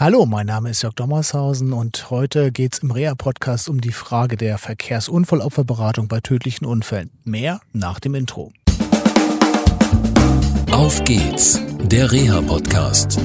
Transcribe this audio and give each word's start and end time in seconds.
Hallo, 0.00 0.24
mein 0.24 0.46
Name 0.46 0.70
ist 0.70 0.80
Jörg 0.80 0.94
Dommershausen 0.94 1.74
und 1.74 2.08
heute 2.08 2.52
geht 2.52 2.72
es 2.72 2.78
im 2.78 2.90
Rea-Podcast 2.90 3.68
um 3.68 3.82
die 3.82 3.92
Frage 3.92 4.38
der 4.38 4.56
Verkehrsunfallopferberatung 4.56 6.08
bei 6.08 6.20
tödlichen 6.20 6.64
Unfällen. 6.64 7.10
Mehr 7.24 7.60
nach 7.74 8.00
dem 8.00 8.14
Intro. 8.14 8.50
Auf 10.72 11.04
geht's, 11.04 11.60
der 11.82 12.10
Reha-Podcast. 12.10 13.20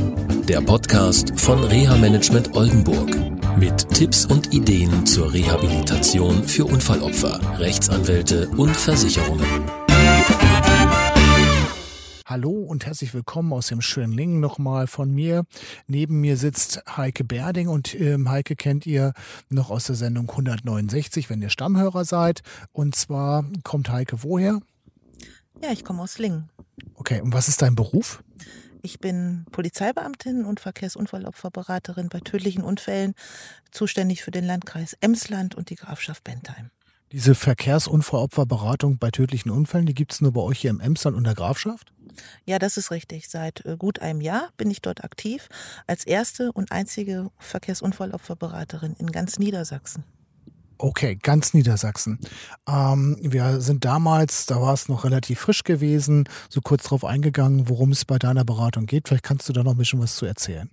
Der 0.49 0.59
Podcast 0.59 1.39
von 1.39 1.63
Reha 1.63 1.95
Management 1.95 2.53
Oldenburg. 2.57 3.15
Mit 3.57 3.87
Tipps 3.91 4.25
und 4.25 4.53
Ideen 4.53 5.05
zur 5.05 5.31
Rehabilitation 5.31 6.43
für 6.43 6.65
Unfallopfer, 6.65 7.39
Rechtsanwälte 7.57 8.49
und 8.49 8.75
Versicherungen. 8.75 9.84
Hallo 12.35 12.51
und 12.51 12.85
herzlich 12.85 13.13
willkommen 13.13 13.53
aus 13.53 13.67
dem 13.67 13.79
schönen 13.79 14.11
Lingen 14.11 14.41
nochmal 14.41 14.87
von 14.87 15.09
mir. 15.09 15.45
Neben 15.87 16.19
mir 16.19 16.35
sitzt 16.35 16.83
Heike 16.97 17.23
Berding 17.23 17.69
und 17.69 17.97
ähm, 17.97 18.29
Heike 18.29 18.57
kennt 18.57 18.85
ihr 18.85 19.13
noch 19.47 19.69
aus 19.69 19.85
der 19.85 19.95
Sendung 19.95 20.29
169, 20.29 21.29
wenn 21.29 21.41
ihr 21.41 21.49
Stammhörer 21.49 22.03
seid. 22.03 22.41
Und 22.73 22.93
zwar 22.93 23.45
kommt 23.63 23.89
Heike 23.89 24.21
woher? 24.21 24.59
Ja, 25.63 25.71
ich 25.71 25.85
komme 25.85 26.01
aus 26.01 26.17
Lingen. 26.17 26.49
Okay, 26.95 27.21
und 27.21 27.31
was 27.31 27.47
ist 27.47 27.61
dein 27.61 27.73
Beruf? 27.73 28.21
Ich 28.81 28.99
bin 28.99 29.45
Polizeibeamtin 29.53 30.43
und 30.43 30.59
Verkehrsunfallopferberaterin 30.59 32.09
bei 32.09 32.19
tödlichen 32.19 32.63
Unfällen, 32.63 33.13
zuständig 33.71 34.23
für 34.23 34.31
den 34.31 34.43
Landkreis 34.43 34.97
Emsland 34.99 35.55
und 35.55 35.69
die 35.69 35.75
Grafschaft 35.75 36.25
Bentheim. 36.25 36.69
Diese 37.13 37.33
Verkehrsunfallopferberatung 37.33 38.97
bei 38.97 39.09
tödlichen 39.09 39.51
Unfällen, 39.51 39.85
die 39.85 39.93
gibt 39.93 40.11
es 40.11 40.19
nur 40.19 40.33
bei 40.33 40.41
euch 40.41 40.59
hier 40.59 40.71
im 40.71 40.81
Emsland 40.81 41.15
und 41.15 41.23
der 41.23 41.33
Grafschaft? 41.33 41.93
Ja, 42.45 42.59
das 42.59 42.77
ist 42.77 42.91
richtig. 42.91 43.29
Seit 43.29 43.65
äh, 43.65 43.77
gut 43.77 43.99
einem 43.99 44.21
Jahr 44.21 44.49
bin 44.57 44.71
ich 44.71 44.81
dort 44.81 45.03
aktiv 45.03 45.49
als 45.87 46.05
erste 46.05 46.51
und 46.51 46.71
einzige 46.71 47.31
Verkehrsunfallopferberaterin 47.39 48.95
in 48.97 49.11
ganz 49.11 49.39
Niedersachsen. 49.39 50.03
Okay, 50.77 51.15
ganz 51.15 51.53
Niedersachsen. 51.53 52.19
Ähm, 52.67 53.17
wir 53.21 53.61
sind 53.61 53.85
damals, 53.85 54.45
da 54.45 54.61
war 54.61 54.73
es 54.73 54.89
noch 54.89 55.05
relativ 55.05 55.39
frisch 55.39 55.63
gewesen, 55.63 56.27
so 56.49 56.59
kurz 56.59 56.83
darauf 56.83 57.05
eingegangen, 57.05 57.69
worum 57.69 57.91
es 57.91 58.03
bei 58.03 58.17
deiner 58.19 58.43
Beratung 58.43 58.85
geht. 58.85 59.07
Vielleicht 59.07 59.23
kannst 59.23 59.47
du 59.47 59.53
da 59.53 59.63
noch 59.63 59.71
ein 59.71 59.77
bisschen 59.77 60.01
was 60.01 60.15
zu 60.17 60.25
erzählen. 60.25 60.69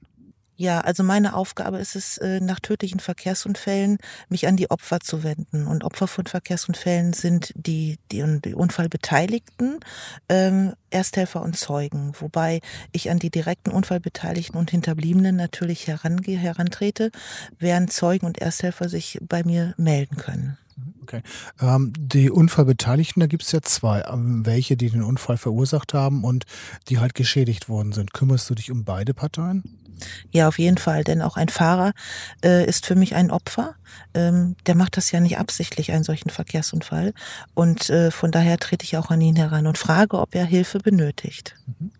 Ja, 0.63 0.81
also 0.81 1.03
meine 1.03 1.35
Aufgabe 1.35 1.79
ist 1.79 1.97
es, 1.97 2.19
äh, 2.19 2.39
nach 2.39 2.61
tödlichen 2.61 3.01
Verkehrsunfällen 3.01 3.99
mich 4.29 4.47
an 4.47 4.57
die 4.57 4.71
Opfer 4.71 5.01
zu 5.01 5.25
wenden. 5.25 5.67
Und 5.67 5.83
Opfer 5.83 6.07
von 6.07 6.27
Verkehrsunfällen 6.27 7.15
sind 7.15 7.53
die, 7.57 7.99
die, 8.13 8.23
die 8.45 8.55
Unfallbeteiligten, 8.55 9.81
ähm, 10.29 10.75
Ersthelfer 10.91 11.43
und 11.43 11.57
Zeugen. 11.57 12.13
Wobei 12.21 12.61
ich 12.93 13.11
an 13.11 13.19
die 13.19 13.31
direkten 13.31 13.71
Unfallbeteiligten 13.73 14.57
und 14.57 14.71
Hinterbliebenen 14.71 15.35
natürlich 15.35 15.89
herangehe, 15.89 16.39
herantrete, 16.39 17.11
während 17.59 17.93
Zeugen 17.93 18.25
und 18.25 18.39
Ersthelfer 18.39 18.89
sich 18.89 19.19
bei 19.21 19.43
mir 19.43 19.75
melden 19.79 20.17
können. 20.17 20.59
Okay. 21.03 21.23
Ähm, 21.61 21.93
die 21.99 22.31
Unfallbeteiligten, 22.31 23.19
da 23.19 23.27
gibt 23.27 23.43
es 23.43 23.51
ja 23.51 23.63
zwei. 23.63 24.05
Ähm, 24.09 24.47
welche, 24.47 24.77
die 24.77 24.91
den 24.91 25.03
Unfall 25.03 25.39
verursacht 25.39 25.93
haben 25.93 26.23
und 26.23 26.45
die 26.89 26.99
halt 27.01 27.17
geschädigt 27.17 27.69
worden 27.69 27.93
sind. 27.93 28.15
Kümmerst 28.15 28.49
du 28.49 28.55
dich 28.55 28.71
um 28.71 28.85
beide 28.85 29.13
Parteien? 29.13 29.82
Ja, 30.31 30.48
auf 30.48 30.58
jeden 30.58 30.78
Fall, 30.78 31.05
denn 31.05 31.22
auch 31.22 31.36
ein 31.36 31.48
Fahrer 31.48 31.92
äh, 32.45 32.67
ist 32.67 32.86
für 32.86 32.95
mich 32.95 33.14
ein 33.14 33.31
Opfer. 33.31 33.75
Ähm, 34.14 34.56
der 34.67 34.75
macht 34.75 34.97
das 34.97 35.11
ja 35.11 35.20
nicht 35.20 35.39
absichtlich, 35.39 35.92
einen 35.92 36.05
solchen 36.05 36.31
Verkehrsunfall. 36.31 37.14
Und 37.55 37.91
äh, 37.91 38.11
von 38.11 38.30
daher 38.30 38.58
trete 38.58 38.84
ich 38.84 38.97
auch 38.97 39.11
an 39.11 39.20
ihn 39.20 39.36
heran 39.36 39.67
und 39.67 39.78
frage, 39.78 40.19
ob 40.19 40.34
er 40.34 40.45
Hilfe 40.45 40.78
benötigt. 40.78 41.56
Mhm. 41.67 41.91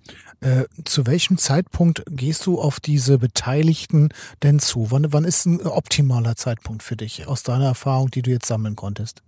Äh, 0.41 0.65
zu 0.85 1.07
welchem 1.07 1.39
Zeitpunkt 1.39 2.03
gehst 2.11 2.47
du 2.47 2.61
auf 2.61 2.81
diese 2.81 3.19
Beteiligten 3.19 4.09
denn 4.43 4.59
zu? 4.59 4.91
Wann, 4.91 5.13
wann 5.13 5.25
ist 5.25 5.47
ein 5.47 5.65
optimaler 5.65 6.35
Zeitpunkt 6.35 6.83
für 6.83 6.97
dich 6.97 7.29
aus 7.29 7.45
deiner 7.45 7.67
Erfahrung, 7.67 8.11
die 8.11 8.23
du 8.23 8.31
jetzt 8.33 8.47
sammeln 8.47 8.75
konntest? 8.75 9.23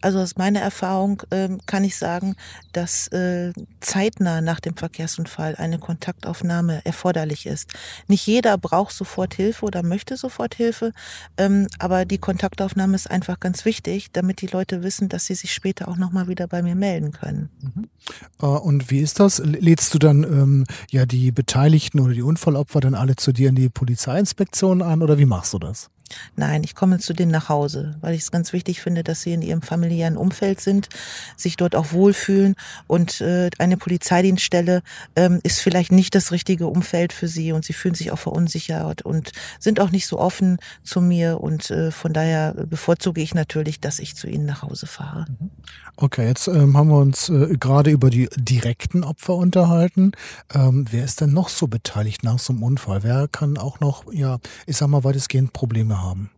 Also 0.00 0.18
aus 0.18 0.36
meiner 0.36 0.60
Erfahrung 0.60 1.22
ähm, 1.30 1.60
kann 1.66 1.84
ich 1.84 1.96
sagen, 1.96 2.36
dass 2.72 3.08
äh, 3.08 3.52
zeitnah 3.80 4.40
nach 4.40 4.60
dem 4.60 4.76
Verkehrsunfall 4.76 5.56
eine 5.56 5.78
Kontaktaufnahme 5.78 6.84
erforderlich 6.84 7.46
ist. 7.46 7.72
Nicht 8.08 8.26
jeder 8.26 8.56
braucht 8.58 8.94
sofort 8.94 9.34
Hilfe 9.34 9.66
oder 9.66 9.82
möchte 9.82 10.16
sofort 10.16 10.54
Hilfe, 10.54 10.92
ähm, 11.36 11.66
aber 11.78 12.04
die 12.04 12.18
Kontaktaufnahme 12.18 12.94
ist 12.94 13.10
einfach 13.10 13.40
ganz 13.40 13.64
wichtig, 13.64 14.10
damit 14.12 14.40
die 14.40 14.46
Leute 14.46 14.82
wissen, 14.82 15.08
dass 15.08 15.26
sie 15.26 15.34
sich 15.34 15.52
später 15.52 15.88
auch 15.88 15.96
nochmal 15.96 16.28
wieder 16.28 16.46
bei 16.46 16.62
mir 16.62 16.74
melden 16.74 17.12
können. 17.12 17.50
Mhm. 17.60 17.88
Äh, 18.40 18.46
und 18.46 18.90
wie 18.90 19.00
ist 19.00 19.20
das? 19.20 19.38
Lädst 19.38 19.92
du 19.94 19.98
dann 19.98 20.22
ähm, 20.24 20.66
ja 20.90 21.06
die 21.06 21.32
Beteiligten 21.32 22.00
oder 22.00 22.14
die 22.14 22.22
Unfallopfer 22.22 22.80
dann 22.80 22.94
alle 22.94 23.16
zu 23.16 23.32
dir 23.32 23.50
in 23.50 23.54
die 23.54 23.68
Polizeiinspektion 23.68 24.82
an 24.82 25.02
oder 25.02 25.18
wie 25.18 25.26
machst 25.26 25.52
du 25.52 25.58
das? 25.58 25.90
Nein, 26.36 26.62
ich 26.64 26.74
komme 26.74 26.98
zu 26.98 27.12
denen 27.12 27.30
nach 27.30 27.48
Hause, 27.48 27.96
weil 28.00 28.14
ich 28.14 28.22
es 28.22 28.30
ganz 28.30 28.52
wichtig 28.52 28.80
finde, 28.80 29.04
dass 29.04 29.22
sie 29.22 29.32
in 29.32 29.42
ihrem 29.42 29.62
familiären 29.62 30.16
Umfeld 30.16 30.60
sind, 30.60 30.88
sich 31.36 31.56
dort 31.56 31.74
auch 31.74 31.92
wohlfühlen 31.92 32.54
und 32.86 33.20
äh, 33.20 33.50
eine 33.58 33.76
Polizeidienststelle 33.76 34.82
ähm, 35.16 35.40
ist 35.42 35.60
vielleicht 35.60 35.92
nicht 35.92 36.14
das 36.14 36.32
richtige 36.32 36.66
Umfeld 36.66 37.12
für 37.12 37.28
sie 37.28 37.52
und 37.52 37.64
sie 37.64 37.72
fühlen 37.72 37.94
sich 37.94 38.10
auch 38.10 38.18
verunsichert 38.18 39.02
und 39.02 39.32
sind 39.58 39.80
auch 39.80 39.90
nicht 39.90 40.06
so 40.06 40.18
offen 40.18 40.58
zu 40.82 41.00
mir 41.00 41.40
und 41.40 41.70
äh, 41.70 41.90
von 41.90 42.12
daher 42.12 42.54
bevorzuge 42.54 43.20
ich 43.20 43.34
natürlich, 43.34 43.80
dass 43.80 43.98
ich 43.98 44.16
zu 44.16 44.26
ihnen 44.26 44.46
nach 44.46 44.62
Hause 44.62 44.86
fahre. 44.86 45.26
Mhm. 45.40 45.50
Okay, 46.02 46.26
jetzt 46.26 46.48
ähm, 46.48 46.78
haben 46.78 46.88
wir 46.88 46.96
uns 46.96 47.28
äh, 47.28 47.56
gerade 47.60 47.90
über 47.90 48.08
die 48.08 48.26
direkten 48.34 49.04
Opfer 49.04 49.34
unterhalten. 49.34 50.12
Ähm, 50.54 50.86
wer 50.90 51.04
ist 51.04 51.20
denn 51.20 51.34
noch 51.34 51.50
so 51.50 51.66
beteiligt 51.66 52.22
nach 52.24 52.38
so 52.38 52.54
einem 52.54 52.62
Unfall? 52.62 53.02
Wer 53.02 53.28
kann 53.28 53.58
auch 53.58 53.80
noch, 53.80 54.10
ja, 54.10 54.38
ich 54.66 54.78
sag 54.78 54.88
mal, 54.88 55.04
weitestgehend 55.04 55.52
Probleme 55.52 55.99
haben? 56.02 56.30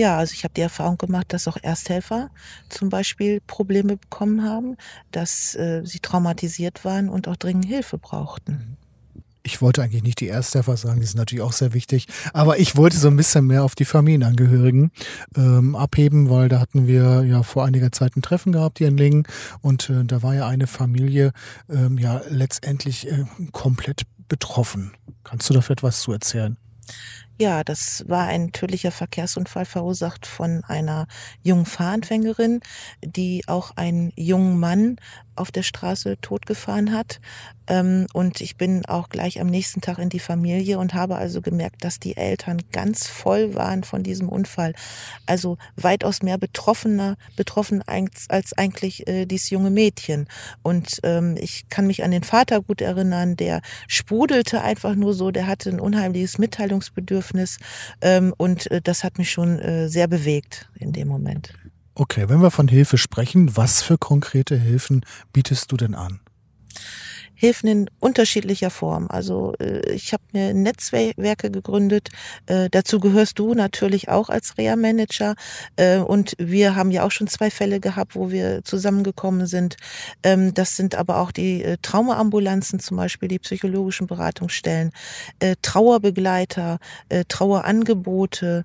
Ja, 0.00 0.16
also 0.16 0.32
ich 0.32 0.44
habe 0.44 0.54
die 0.54 0.62
Erfahrung 0.62 0.96
gemacht, 0.96 1.26
dass 1.32 1.46
auch 1.46 1.58
Ersthelfer 1.60 2.30
zum 2.70 2.88
Beispiel 2.88 3.40
Probleme 3.46 3.96
bekommen 3.98 4.44
haben, 4.44 4.76
dass 5.12 5.54
äh, 5.56 5.82
sie 5.84 5.98
traumatisiert 5.98 6.84
waren 6.86 7.10
und 7.10 7.28
auch 7.28 7.36
dringend 7.36 7.66
Hilfe 7.66 7.98
brauchten. 7.98 8.78
Ich 9.42 9.60
wollte 9.60 9.82
eigentlich 9.82 10.02
nicht 10.02 10.20
die 10.20 10.28
Ersthelfer 10.28 10.76
sagen, 10.76 11.00
die 11.00 11.06
sind 11.06 11.16
natürlich 11.16 11.42
auch 11.42 11.52
sehr 11.52 11.74
wichtig, 11.74 12.06
aber 12.32 12.58
ich 12.58 12.76
wollte 12.76 12.96
so 12.96 13.08
ein 13.08 13.16
bisschen 13.16 13.46
mehr 13.46 13.64
auf 13.64 13.74
die 13.74 13.84
Familienangehörigen 13.84 14.90
ähm, 15.36 15.74
abheben, 15.74 16.30
weil 16.30 16.48
da 16.48 16.60
hatten 16.60 16.86
wir 16.86 17.24
ja 17.24 17.42
vor 17.42 17.64
einiger 17.64 17.90
Zeit 17.90 18.16
ein 18.16 18.22
Treffen 18.22 18.52
gehabt 18.52 18.78
hier 18.78 18.88
in 18.88 18.96
Lingen 18.96 19.26
und 19.60 19.90
äh, 19.90 20.04
da 20.04 20.22
war 20.22 20.34
ja 20.34 20.46
eine 20.46 20.66
Familie 20.66 21.32
ähm, 21.68 21.98
ja 21.98 22.20
letztendlich 22.28 23.06
äh, 23.10 23.24
komplett 23.52 24.02
betroffen. 24.28 24.92
Kannst 25.24 25.48
du 25.50 25.54
dafür 25.54 25.74
etwas 25.74 26.00
zu 26.00 26.12
erzählen? 26.12 26.56
Ja, 27.42 27.64
das 27.64 28.04
war 28.06 28.26
ein 28.26 28.52
tödlicher 28.52 28.92
Verkehrsunfall 28.92 29.64
verursacht 29.64 30.26
von 30.26 30.62
einer 30.64 31.06
jungen 31.42 31.64
Fahranfängerin, 31.64 32.60
die 33.02 33.44
auch 33.48 33.70
einen 33.76 34.12
jungen 34.14 34.60
Mann 34.60 34.96
auf 35.36 35.50
der 35.50 35.62
Straße 35.62 36.16
totgefahren 36.20 36.92
hat. 36.92 37.20
Ähm, 37.66 38.06
und 38.12 38.40
ich 38.40 38.56
bin 38.56 38.84
auch 38.86 39.08
gleich 39.08 39.40
am 39.40 39.46
nächsten 39.46 39.80
Tag 39.80 39.98
in 39.98 40.08
die 40.08 40.18
Familie 40.18 40.78
und 40.78 40.92
habe 40.94 41.16
also 41.16 41.40
gemerkt, 41.40 41.84
dass 41.84 42.00
die 42.00 42.16
Eltern 42.16 42.62
ganz 42.72 43.06
voll 43.06 43.54
waren 43.54 43.84
von 43.84 44.02
diesem 44.02 44.28
Unfall. 44.28 44.74
Also 45.26 45.56
weitaus 45.76 46.22
mehr 46.22 46.36
betroffener, 46.36 47.16
betroffen 47.36 47.82
als 47.86 48.52
eigentlich 48.56 49.06
äh, 49.06 49.26
dieses 49.26 49.50
junge 49.50 49.70
Mädchen. 49.70 50.26
Und 50.62 51.00
ähm, 51.04 51.36
ich 51.38 51.68
kann 51.68 51.86
mich 51.86 52.02
an 52.02 52.10
den 52.10 52.24
Vater 52.24 52.60
gut 52.60 52.80
erinnern, 52.80 53.36
der 53.36 53.62
sprudelte 53.86 54.62
einfach 54.62 54.94
nur 54.94 55.14
so, 55.14 55.30
der 55.30 55.46
hatte 55.46 55.70
ein 55.70 55.80
unheimliches 55.80 56.38
Mitteilungsbedürfnis. 56.38 57.58
Ähm, 58.00 58.34
und 58.36 58.70
äh, 58.70 58.80
das 58.82 59.04
hat 59.04 59.18
mich 59.18 59.30
schon 59.30 59.58
äh, 59.60 59.88
sehr 59.88 60.08
bewegt 60.08 60.68
in 60.78 60.92
dem 60.92 61.08
Moment. 61.08 61.54
Okay, 61.94 62.28
wenn 62.28 62.40
wir 62.40 62.50
von 62.50 62.68
Hilfe 62.68 62.98
sprechen, 62.98 63.56
was 63.56 63.82
für 63.82 63.98
konkrete 63.98 64.56
Hilfen 64.56 65.04
bietest 65.32 65.72
du 65.72 65.76
denn 65.76 65.94
an? 65.94 66.20
Hilfen 67.40 67.70
in 67.70 67.90
unterschiedlicher 68.00 68.68
Form. 68.68 69.06
Also 69.08 69.54
äh, 69.58 69.80
ich 69.92 70.12
habe 70.12 70.22
mir 70.32 70.52
Netzwerke 70.52 71.50
gegründet. 71.50 72.10
Äh, 72.44 72.68
dazu 72.70 73.00
gehörst 73.00 73.38
du 73.38 73.54
natürlich 73.54 74.10
auch 74.10 74.28
als 74.28 74.58
Reha-Manager. 74.58 75.36
Äh, 75.76 76.00
und 76.00 76.34
wir 76.36 76.76
haben 76.76 76.90
ja 76.90 77.02
auch 77.02 77.10
schon 77.10 77.28
zwei 77.28 77.50
Fälle 77.50 77.80
gehabt, 77.80 78.14
wo 78.14 78.30
wir 78.30 78.62
zusammengekommen 78.62 79.46
sind. 79.46 79.76
Ähm, 80.22 80.52
das 80.52 80.76
sind 80.76 80.96
aber 80.96 81.16
auch 81.16 81.32
die 81.32 81.64
Traumaambulanzen 81.80 82.78
zum 82.78 82.98
Beispiel, 82.98 83.30
die 83.30 83.38
psychologischen 83.38 84.06
Beratungsstellen, 84.06 84.90
Trauerbegleiter, 85.62 86.78
Trauerangebote 87.28 88.64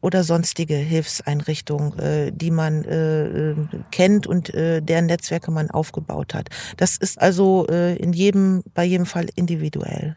oder 0.00 0.24
sonstige 0.24 0.74
Hilfseinrichtungen, 0.74 2.36
die 2.36 2.50
man 2.50 3.68
kennt 3.90 4.26
und 4.26 4.52
deren 4.54 5.06
Netzwerke 5.06 5.50
man 5.50 5.70
aufgebaut 5.70 6.34
hat. 6.34 6.48
Das 6.76 6.96
ist 6.96 7.20
also 7.20 7.66
in 8.04 8.12
jedem, 8.12 8.62
bei 8.74 8.84
jedem 8.84 9.06
Fall 9.06 9.28
individuell. 9.34 10.16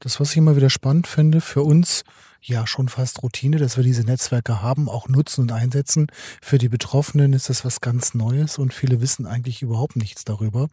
Das, 0.00 0.20
was 0.20 0.32
ich 0.32 0.36
immer 0.36 0.56
wieder 0.56 0.70
spannend 0.70 1.06
finde, 1.06 1.40
für 1.40 1.62
uns 1.62 2.04
ja 2.42 2.66
schon 2.66 2.88
fast 2.88 3.22
Routine, 3.22 3.58
dass 3.58 3.76
wir 3.76 3.84
diese 3.84 4.02
Netzwerke 4.02 4.62
haben, 4.62 4.88
auch 4.88 5.08
nutzen 5.08 5.42
und 5.42 5.52
einsetzen. 5.52 6.06
Für 6.40 6.58
die 6.58 6.68
Betroffenen 6.68 7.32
ist 7.32 7.48
das 7.48 7.64
was 7.64 7.80
ganz 7.80 8.14
Neues 8.14 8.58
und 8.58 8.72
viele 8.72 9.00
wissen 9.00 9.26
eigentlich 9.26 9.62
überhaupt 9.62 9.96
nichts 9.96 10.24
darüber. 10.24 10.68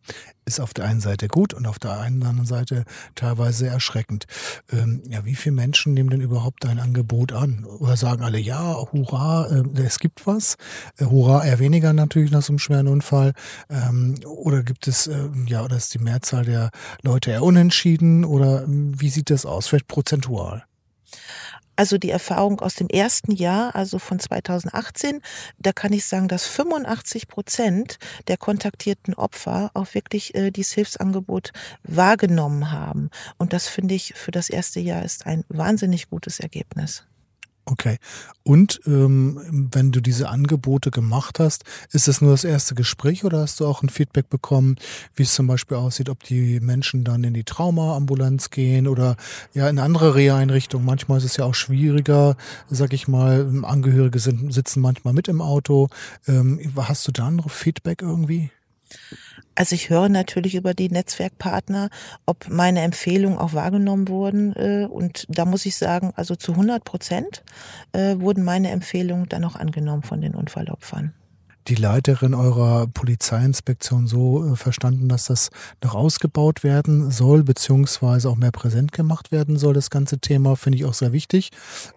Ist 0.46 0.60
auf 0.60 0.74
der 0.74 0.86
einen 0.86 1.02
Seite 1.02 1.28
gut 1.28 1.54
und 1.54 1.68
auf 1.68 1.80
der 1.80 1.92
anderen 2.00 2.46
Seite 2.46 2.86
teilweise 3.16 3.68
erschreckend. 3.68 4.26
Ähm, 4.72 5.04
ja, 5.10 5.26
wie 5.26 5.36
viele 5.36 5.56
Menschen 5.56 5.94
nehmen 5.94 6.10
denn 6.10 6.22
überhaupt 6.22 6.64
dein 6.64 6.80
Angebot 6.80 7.34
an? 7.34 7.66
Oder 7.66 7.98
sagen 7.98 8.24
alle, 8.24 8.40
ja, 8.40 8.76
hurra, 8.92 9.48
äh, 9.48 9.82
es 9.82 10.00
gibt 10.00 10.26
was. 10.26 10.56
Äh, 10.98 11.06
hurra, 11.06 11.46
eher 11.46 11.60
weniger 11.60 11.94
natürlich 11.94 12.32
nach 12.32 12.42
so 12.42 12.54
einem 12.54 12.60
schweren 12.60 12.88
Unfall. 12.88 13.34
Ähm, 13.70 14.16
oder 14.26 14.64
gibt 14.64 14.88
es, 14.88 15.08
äh, 15.08 15.30
ja, 15.48 15.64
oder 15.64 15.76
ist 15.76 15.94
die 15.94 16.00
Mehrzahl 16.00 16.46
der 16.46 16.72
Leute 17.02 17.32
eher 17.32 17.44
unentschieden? 17.44 18.24
Oder 18.24 18.64
ähm, 18.64 19.00
wie 19.00 19.10
sieht 19.10 19.30
das 19.30 19.46
aus? 19.46 19.68
Vielleicht 19.68 19.88
prozentual? 19.88 20.64
Also 21.78 22.00
die 22.00 22.10
Erfahrung 22.10 22.60
aus 22.60 22.74
dem 22.74 22.90
ersten 22.90 23.32
Jahr, 23.32 23.76
also 23.76 24.00
von 24.00 24.20
2018, 24.20 25.22
da 25.60 25.72
kann 25.72 25.94
ich 25.94 26.06
sagen, 26.06 26.28
dass 26.28 26.48
85 26.48 27.28
Prozent 27.28 28.00
der 28.28 28.38
kontaktierten 28.38 29.14
Opfer 29.14 29.70
auch 29.76 29.94
wirklich 29.94 30.34
äh, 30.34 30.50
dieses 30.50 30.74
Hilfsangebot 30.74 31.52
wahrgenommen 31.84 32.72
haben. 32.72 33.12
Und 33.38 33.54
das 33.54 33.68
finde 33.68 33.94
ich 33.94 34.16
für 34.16 34.32
das 34.32 34.50
erste 34.50 34.80
Jahr 34.80 35.06
ist 35.06 35.28
ein 35.28 35.46
wahnsinnig 35.50 36.10
gutes 36.10 36.40
Ergebnis. 36.40 37.06
Okay. 37.70 37.98
Und 38.44 38.80
ähm, 38.88 39.42
wenn 39.74 39.92
du 39.92 40.00
diese 40.00 40.30
Angebote 40.30 40.90
gemacht 40.90 41.38
hast, 41.38 41.66
ist 41.92 42.08
das 42.08 42.22
nur 42.22 42.32
das 42.32 42.46
erste 42.46 42.76
Gespräch 42.76 43.26
oder 43.26 43.42
hast 43.42 43.60
du 43.60 43.68
auch 43.68 43.84
ein 43.84 43.90
Feedback 43.90 44.30
bekommen, 44.30 44.78
wie 45.16 45.24
es 45.24 45.34
zum 45.34 45.48
Beispiel 45.48 45.76
aussieht, 45.76 46.08
ob 46.08 46.24
die 46.24 46.62
Menschen 46.62 47.04
dann 47.04 47.26
in 47.26 47.34
die 47.34 47.44
Traumaambulanz 47.44 48.52
gehen 48.52 48.88
oder 48.88 49.18
ja 49.54 49.68
in 49.68 49.80
andere 49.80 50.16
Reha-Einrichtungen? 50.16 50.86
Manchmal 50.86 51.18
ist 51.18 51.26
es 51.26 51.36
ja 51.36 51.44
auch 51.44 51.56
schwieriger, 51.56 52.38
sag 52.70 52.94
ich 52.94 53.10
mal, 53.10 53.46
Angehörige 53.64 54.20
sind, 54.20 54.54
sitzen 54.54 54.80
manchmal 54.80 55.14
mit 55.14 55.28
im 55.28 55.42
Auto. 55.42 55.90
Ähm, 56.26 56.62
hast 56.78 57.06
du 57.06 57.12
da 57.12 57.30
noch 57.30 57.52
Feedback 57.52 58.02
irgendwie? 58.02 58.50
Also 59.58 59.74
ich 59.74 59.90
höre 59.90 60.08
natürlich 60.08 60.54
über 60.54 60.76
die 60.76 60.88
Netzwerkpartner, 60.88 61.90
ob 62.28 62.48
meine 62.48 62.82
Empfehlungen 62.82 63.40
auch 63.40 63.54
wahrgenommen 63.54 64.08
wurden. 64.08 64.56
Äh, 64.56 64.86
und 64.86 65.26
da 65.30 65.46
muss 65.46 65.66
ich 65.66 65.76
sagen, 65.76 66.14
also 66.16 66.36
zu 66.36 66.52
100 66.52 66.84
Prozent 66.84 67.44
äh, 67.92 68.20
wurden 68.20 68.44
meine 68.44 68.70
Empfehlungen 68.70 69.28
dann 69.28 69.44
auch 69.44 69.56
angenommen 69.56 70.04
von 70.04 70.22
den 70.22 70.36
Unfallopfern 70.36 71.16
die 71.68 71.76
Leiterin 71.76 72.34
eurer 72.34 72.88
Polizeiinspektion 72.88 74.08
so 74.08 74.54
äh, 74.54 74.56
verstanden, 74.56 75.10
dass 75.10 75.26
das 75.26 75.50
noch 75.84 75.96
ausgebaut 75.96 76.64
werden 76.64 77.12
soll, 77.12 77.44
beziehungsweise 77.44 78.30
auch 78.30 78.38
mehr 78.38 78.52
präsent 78.52 78.94
gemacht 78.94 79.32
werden 79.32 79.58
soll. 79.58 79.74
Das 79.74 79.90
ganze 79.90 80.20
Thema 80.20 80.56
finde 80.56 80.78
ich 80.78 80.86
auch 80.86 80.94
sehr 80.94 81.12
wichtig. 81.12 81.52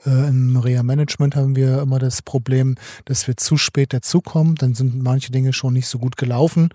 Äh, 0.05 0.29
Im 0.29 0.57
Reha-Management 0.57 1.37
haben 1.37 1.55
wir 1.55 1.83
immer 1.83 1.99
das 1.99 2.23
Problem, 2.23 2.75
dass 3.05 3.29
wir 3.29 3.37
zu 3.37 3.57
spät 3.57 3.93
dazukommen. 3.93 4.57
Dann 4.57 4.75
sind 4.75 5.03
manche 5.03 5.31
Dinge 5.31 5.53
schon 5.53 5.75
nicht 5.75 5.87
so 5.87 5.99
gut 5.99 6.17
gelaufen 6.17 6.71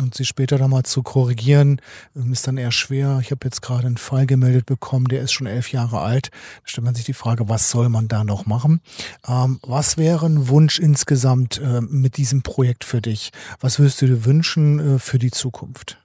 und 0.00 0.14
sie 0.14 0.24
später 0.24 0.56
dann 0.56 0.70
mal 0.70 0.84
zu 0.84 1.02
korrigieren, 1.02 1.80
ähm, 2.14 2.32
ist 2.32 2.46
dann 2.46 2.58
eher 2.58 2.72
schwer. 2.72 3.18
Ich 3.22 3.30
habe 3.32 3.44
jetzt 3.44 3.62
gerade 3.62 3.86
einen 3.86 3.96
Fall 3.96 4.26
gemeldet 4.26 4.66
bekommen, 4.66 5.06
der 5.06 5.22
ist 5.22 5.32
schon 5.32 5.46
elf 5.46 5.72
Jahre 5.72 6.00
alt. 6.00 6.30
Da 6.62 6.68
stellt 6.68 6.84
man 6.84 6.94
sich 6.94 7.04
die 7.04 7.12
Frage, 7.12 7.48
was 7.48 7.70
soll 7.70 7.88
man 7.88 8.06
da 8.06 8.22
noch 8.22 8.46
machen? 8.46 8.80
Ähm, 9.26 9.58
was 9.62 9.96
wäre 9.96 10.26
ein 10.26 10.48
Wunsch 10.48 10.78
insgesamt 10.78 11.58
äh, 11.58 11.80
mit 11.80 12.16
diesem 12.16 12.35
diesem 12.36 12.42
Projekt 12.42 12.84
für 12.84 13.00
dich? 13.00 13.30
Was 13.60 13.78
würdest 13.78 14.02
du 14.02 14.06
dir 14.06 14.24
wünschen 14.24 14.96
äh, 14.96 14.98
für 14.98 15.18
die 15.18 15.30
Zukunft? 15.30 15.98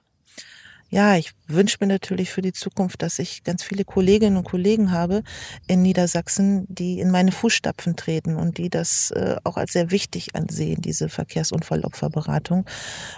Ja, 0.88 1.16
ich 1.16 1.32
wünsche 1.46 1.78
mir 1.80 1.86
natürlich 1.86 2.30
für 2.30 2.42
die 2.42 2.52
Zukunft, 2.52 3.00
dass 3.00 3.18
ich 3.18 3.44
ganz 3.44 3.62
viele 3.62 3.82
Kolleginnen 3.82 4.36
und 4.36 4.44
Kollegen 4.44 4.92
habe 4.92 5.22
in 5.66 5.80
Niedersachsen, 5.80 6.66
die 6.68 7.00
in 7.00 7.10
meine 7.10 7.32
Fußstapfen 7.32 7.96
treten 7.96 8.36
und 8.36 8.58
die 8.58 8.68
das 8.68 9.10
äh, 9.12 9.36
auch 9.42 9.56
als 9.56 9.72
sehr 9.72 9.90
wichtig 9.90 10.34
ansehen, 10.34 10.82
diese 10.82 11.08
Verkehrsunfallopferberatung. 11.08 12.66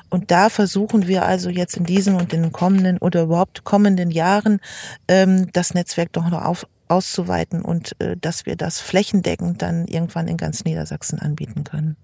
Und 0.09 0.31
da 0.31 0.51
versuchen 0.51 1.09
wir 1.09 1.25
also 1.25 1.51
jetzt 1.51 1.77
in 1.77 1.85
diesen 1.85 2.15
und 2.15 2.33
in 2.33 2.43
den 2.43 2.53
kommenden 2.53 2.99
oder 2.99 3.25
überhaupt 3.25 3.65
kommenden 3.65 4.13
Jahren 4.13 4.61
ähm, 5.09 5.49
das 5.53 5.75
Netzwerk 5.75 6.13
doch 6.13 6.31
noch 6.31 6.45
auf, 6.45 6.69
auszuweiten 6.87 7.63
und 7.63 8.01
äh, 8.01 8.17
dass 8.17 8.47
wir 8.47 8.55
das 8.55 8.79
flächendeckend 8.81 9.63
dann 9.63 9.89
irgendwann 9.89 10.29
in 10.29 10.37
ganz 10.37 10.65
Niedersachsen 10.65 11.19
anbieten 11.19 11.65
können. 11.65 11.97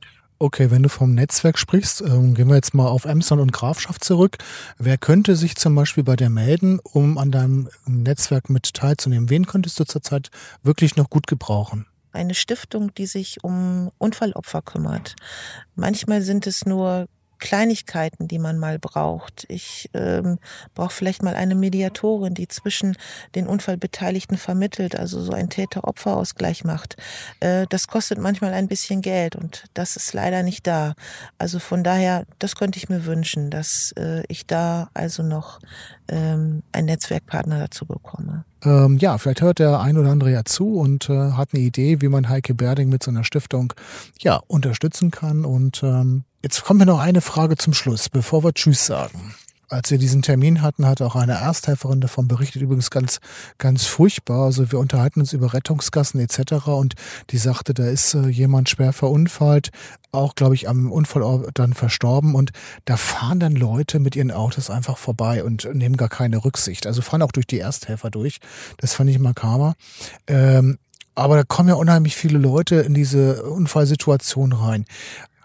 Okay, 0.42 0.70
wenn 0.70 0.82
du 0.82 0.88
vom 0.88 1.14
Netzwerk 1.14 1.58
sprichst, 1.58 2.00
ähm, 2.00 2.32
gehen 2.32 2.48
wir 2.48 2.54
jetzt 2.54 2.72
mal 2.72 2.88
auf 2.88 3.04
Emsland 3.04 3.42
und 3.42 3.52
Grafschaft 3.52 4.02
zurück. 4.02 4.38
Wer 4.78 4.96
könnte 4.96 5.36
sich 5.36 5.54
zum 5.54 5.74
Beispiel 5.74 6.02
bei 6.02 6.16
dir 6.16 6.30
melden, 6.30 6.80
um 6.82 7.18
an 7.18 7.30
deinem 7.30 7.68
Netzwerk 7.86 8.48
mit 8.48 8.72
teilzunehmen? 8.72 9.28
Wen 9.28 9.44
könntest 9.44 9.78
du 9.78 9.84
zurzeit 9.84 10.30
wirklich 10.62 10.96
noch 10.96 11.10
gut 11.10 11.26
gebrauchen? 11.26 11.84
Eine 12.12 12.32
Stiftung, 12.32 12.94
die 12.94 13.04
sich 13.04 13.44
um 13.44 13.90
Unfallopfer 13.98 14.62
kümmert. 14.62 15.14
Manchmal 15.74 16.22
sind 16.22 16.46
es 16.46 16.64
nur 16.64 17.06
Kleinigkeiten, 17.40 18.28
die 18.28 18.38
man 18.38 18.58
mal 18.58 18.78
braucht. 18.78 19.46
Ich 19.48 19.90
ähm, 19.94 20.38
brauche 20.74 20.92
vielleicht 20.92 21.22
mal 21.22 21.34
eine 21.34 21.54
Mediatorin, 21.54 22.34
die 22.34 22.48
zwischen 22.48 22.96
den 23.34 23.46
Unfallbeteiligten 23.46 24.36
vermittelt, 24.36 24.96
also 24.96 25.20
so 25.20 25.32
ein 25.32 25.50
Täter-Opfer-Ausgleich 25.50 26.64
macht. 26.64 26.96
Äh, 27.40 27.66
das 27.68 27.88
kostet 27.88 28.18
manchmal 28.18 28.52
ein 28.52 28.68
bisschen 28.68 29.00
Geld 29.00 29.34
und 29.34 29.64
das 29.74 29.96
ist 29.96 30.12
leider 30.12 30.42
nicht 30.42 30.66
da. 30.66 30.94
Also 31.38 31.58
von 31.58 31.82
daher, 31.82 32.26
das 32.38 32.54
könnte 32.54 32.78
ich 32.78 32.88
mir 32.88 33.06
wünschen, 33.06 33.50
dass 33.50 33.92
äh, 33.96 34.22
ich 34.28 34.46
da 34.46 34.90
also 34.94 35.22
noch 35.22 35.58
ähm, 36.10 36.62
einen 36.72 36.86
Netzwerkpartner 36.86 37.58
dazu 37.58 37.86
bekomme. 37.86 38.44
Ähm, 38.62 38.98
ja, 38.98 39.16
vielleicht 39.18 39.40
hört 39.40 39.58
der 39.58 39.80
ein 39.80 39.96
oder 39.96 40.10
andere 40.10 40.30
ja 40.30 40.44
zu 40.44 40.74
und 40.74 41.08
äh, 41.08 41.32
hat 41.32 41.50
eine 41.52 41.62
Idee, 41.62 42.00
wie 42.00 42.08
man 42.08 42.28
Heike 42.28 42.54
Berding 42.54 42.88
mit 42.88 43.02
so 43.02 43.10
einer 43.10 43.24
Stiftung 43.24 43.72
ja 44.18 44.40
unterstützen 44.48 45.10
kann 45.10 45.44
und 45.44 45.82
ähm, 45.82 46.24
Jetzt 46.42 46.64
kommt 46.64 46.80
mir 46.80 46.86
noch 46.86 47.00
eine 47.00 47.20
Frage 47.20 47.56
zum 47.56 47.74
Schluss, 47.74 48.08
bevor 48.08 48.42
wir 48.42 48.54
Tschüss 48.54 48.86
sagen. 48.86 49.34
Als 49.70 49.92
wir 49.92 49.98
diesen 49.98 50.22
Termin 50.22 50.62
hatten, 50.62 50.84
hat 50.84 51.00
auch 51.00 51.14
eine 51.14 51.34
Ersthelferin 51.34 52.00
davon 52.00 52.26
berichtet, 52.26 52.60
übrigens 52.60 52.90
ganz, 52.90 53.20
ganz 53.56 53.86
furchtbar. 53.86 54.46
Also 54.46 54.72
wir 54.72 54.80
unterhalten 54.80 55.20
uns 55.20 55.32
über 55.32 55.54
Rettungsgassen 55.54 56.18
etc. 56.18 56.66
Und 56.66 56.94
die 57.30 57.38
sagte, 57.38 57.72
da 57.72 57.86
ist 57.86 58.14
äh, 58.14 58.26
jemand 58.26 58.68
schwer 58.68 58.92
verunfallt, 58.92 59.70
auch, 60.10 60.34
glaube 60.34 60.56
ich, 60.56 60.68
am 60.68 60.90
Unfallort 60.90 61.50
dann 61.54 61.72
verstorben. 61.72 62.34
Und 62.34 62.50
da 62.84 62.96
fahren 62.96 63.38
dann 63.38 63.54
Leute 63.54 64.00
mit 64.00 64.16
ihren 64.16 64.32
Autos 64.32 64.70
einfach 64.70 64.98
vorbei 64.98 65.44
und 65.44 65.72
nehmen 65.72 65.96
gar 65.96 66.08
keine 66.08 66.44
Rücksicht. 66.44 66.88
Also 66.88 67.00
fahren 67.00 67.22
auch 67.22 67.32
durch 67.32 67.46
die 67.46 67.60
Ersthelfer 67.60 68.10
durch. 68.10 68.38
Das 68.78 68.94
fand 68.94 69.08
ich 69.08 69.20
makaber. 69.20 69.74
Ähm, 70.26 70.78
aber 71.14 71.36
da 71.36 71.42
kommen 71.44 71.68
ja 71.68 71.74
unheimlich 71.74 72.16
viele 72.16 72.38
Leute 72.38 72.76
in 72.76 72.94
diese 72.94 73.42
Unfallsituation 73.44 74.52
rein. 74.52 74.84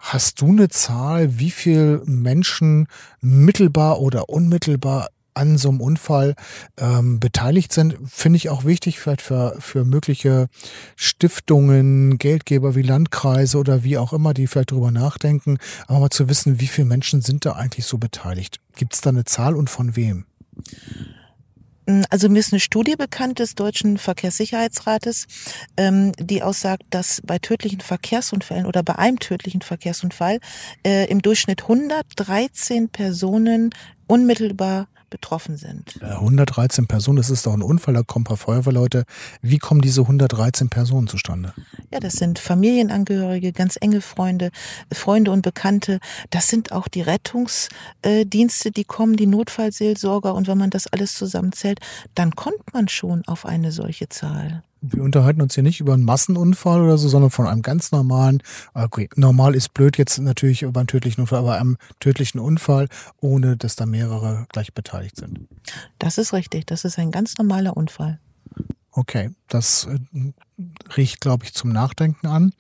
Hast 0.08 0.40
du 0.40 0.50
eine 0.50 0.70
Zahl, 0.70 1.40
wie 1.40 1.50
viele 1.50 2.04
Menschen 2.06 2.88
mittelbar 3.22 4.00
oder 4.00 4.30
unmittelbar 4.30 5.08
an 5.34 5.58
so 5.58 5.70
einem 5.70 5.82
Unfall 5.82 6.36
ähm, 6.78 7.20
beteiligt 7.20 7.74
sind, 7.74 7.98
finde 8.06 8.38
ich 8.38 8.50
auch 8.50 8.66
wichtig 8.66 9.00
vielleicht 9.00 9.24
für, 9.24 9.56
für 9.58 9.84
mögliche 9.84 10.48
Stiftungen, 10.96 12.20
Geldgeber 12.20 12.76
wie 12.76 12.84
Landkreise 12.84 13.58
oder 13.58 13.84
wie 13.84 13.98
auch 13.98 14.14
immer, 14.14 14.36
die 14.36 14.46
vielleicht 14.46 14.74
darüber 14.74 14.92
nachdenken, 14.92 15.58
aber 15.88 16.02
mal 16.02 16.10
zu 16.12 16.30
wissen, 16.30 16.60
wie 16.60 16.68
viele 16.68 16.86
Menschen 16.86 17.22
sind 17.22 17.44
da 17.44 17.54
eigentlich 17.54 17.88
so 17.88 17.98
beteiligt. 17.98 18.60
Gibt 18.76 18.94
es 18.94 19.02
da 19.02 19.10
eine 19.10 19.26
Zahl 19.26 19.56
und 19.56 19.72
von 19.72 19.96
wem? 19.96 20.26
Mm, 21.86 22.02
also 22.10 22.30
mir 22.30 22.40
ist 22.40 22.54
eine 22.54 22.60
Studie 22.60 22.96
bekannt 22.96 23.40
des 23.40 23.56
Deutschen 23.56 23.98
Verkehrssicherheitsrates, 23.98 25.28
ähm, 25.78 26.12
die 26.20 26.44
aussagt, 26.44 26.84
dass 26.90 27.22
bei 27.24 27.40
tödlichen 27.40 27.82
Verkehrsunfällen 27.82 28.66
oder 28.66 28.84
bei 28.84 28.98
einem 28.98 29.20
tödlichen 29.20 29.62
Verkehrsunfall 29.62 30.40
äh, 30.86 31.10
im 31.10 31.22
Durchschnitt 31.22 31.64
113 31.64 32.90
Personen 32.90 33.72
unmittelbar 34.08 34.88
betroffen 35.10 35.58
sind. 35.58 36.00
113 36.02 36.88
Personen, 36.88 37.18
das 37.18 37.30
ist 37.30 37.46
doch 37.46 37.54
ein 37.54 37.62
Unfall, 37.62 37.94
da 37.94 38.04
kommen 38.04 38.24
ein 38.24 38.28
paar 38.28 38.38
Feuerwehrleute. 38.38 39.06
Wie 39.42 39.58
kommen 39.58 39.82
diese 39.82 40.02
113 40.02 40.70
Personen 40.70 41.08
zustande? 41.08 41.54
Ja, 41.92 42.00
das 42.00 42.14
sind 42.14 42.40
Familienangehörige, 42.40 43.54
ganz 43.54 43.78
enge 43.80 44.02
Freunde, 44.02 44.52
Freunde 44.92 45.32
und 45.32 45.42
Bekannte. 45.42 46.00
Das 46.30 46.48
sind 46.48 46.72
auch 46.72 46.88
die 46.88 47.02
Rettungsdienste, 47.02 48.72
die 48.72 48.84
kommen, 48.84 49.16
die 49.16 49.28
Notfallseelsorger. 49.28 50.36
Und 50.36 50.48
wenn 50.48 50.58
man 50.58 50.70
das 50.70 50.88
alles 50.88 51.16
zusammenzählt, 51.16 51.80
dann 52.14 52.36
kommt 52.36 52.74
man 52.74 52.88
schon 52.88 53.24
auf 53.28 53.46
eine 53.46 53.72
solche 53.72 54.10
Zahl 54.10 54.64
wir 54.82 55.04
unterhalten 55.04 55.42
uns 55.42 55.56
hier 55.56 55.64
nicht 55.64 55.80
über 55.80 55.94
einen 55.94 56.04
Massenunfall 56.04 56.82
oder 56.82 56.98
so, 56.98 57.08
sondern 57.08 57.32
von 57.32 57.48
einem 57.48 57.62
ganz 57.62 57.92
normalen, 57.92 58.42
okay, 58.74 59.10
normal 59.16 59.56
ist 59.56 59.74
blöd 59.74 59.98
jetzt 59.98 60.20
natürlich 60.20 60.62
über 60.62 60.80
einen 60.80 60.88
tödlichen 60.88 61.22
Unfall, 61.22 61.40
aber 61.40 61.56
einem 61.56 61.78
tödlichen 62.00 62.40
Unfall, 62.40 62.88
ohne 63.20 63.58
dass 63.58 63.76
da 63.76 63.86
mehrere 63.86 64.46
gleich 64.50 64.74
beteiligt 64.74 65.18
sind. 65.18 65.48
Das 66.00 66.18
ist 66.18 66.34
richtig, 66.34 66.66
das 66.68 66.86
ist 66.86 67.00
ein 67.00 67.12
ganz 67.12 67.38
normaler 67.38 67.76
Unfall. 67.76 68.20
Okay, 68.92 69.32
das 69.50 69.86
äh, 69.86 70.32
riecht, 70.96 71.20
glaube 71.20 71.46
ich, 71.46 71.54
zum 71.54 71.72
Nachdenken 71.72 72.28
an. 72.28 72.54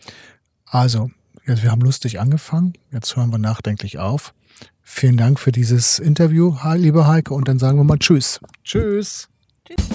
Also, 0.65 1.09
jetzt, 1.45 1.63
wir 1.63 1.71
haben 1.71 1.81
lustig 1.81 2.19
angefangen, 2.19 2.73
jetzt 2.91 3.15
hören 3.15 3.31
wir 3.31 3.37
nachdenklich 3.37 3.99
auf. 3.99 4.33
Vielen 4.81 5.17
Dank 5.17 5.39
für 5.39 5.51
dieses 5.51 5.97
Interview, 5.97 6.55
liebe 6.75 7.07
Heike, 7.07 7.33
und 7.33 7.47
dann 7.47 7.57
sagen 7.57 7.79
wir 7.79 7.83
mal 7.83 7.97
Tschüss. 7.97 8.39
Tschüss. 8.63 9.29
Tschüss. 9.65 9.94